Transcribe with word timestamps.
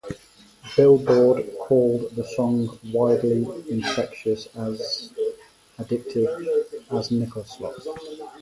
"Billboard" 0.75 1.57
called 1.59 2.15
the 2.15 2.23
song 2.23 2.79
"wildly 2.91 3.45
infectious", 3.69 4.47
and 4.55 4.73
"as 4.73 5.13
addictive 5.79 6.47
as 6.91 7.11
nickel 7.11 7.45
slots". 7.45 7.85